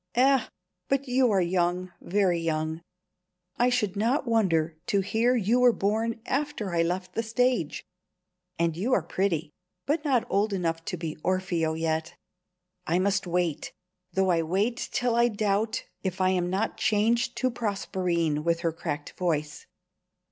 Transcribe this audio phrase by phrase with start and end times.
[0.15, 0.47] Eh,
[0.89, 2.81] but you are young, very young.
[3.57, 7.85] I should not wonder to hear you were born after I left the stage.
[8.57, 9.51] And you are pretty,
[9.85, 12.15] but not old enough to be Orfeo yet.
[12.87, 13.71] I must wait I must wait,
[14.13, 18.71] though I wait till I doubt if I am not changed to Proserpine with her
[18.73, 19.67] cracked voice.